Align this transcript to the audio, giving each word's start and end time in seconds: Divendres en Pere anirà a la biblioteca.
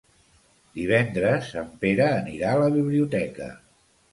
Divendres 0.77 1.51
en 1.63 1.69
Pere 1.85 2.07
anirà 2.15 2.55
a 2.55 2.63
la 2.65 2.73
biblioteca. 2.79 3.53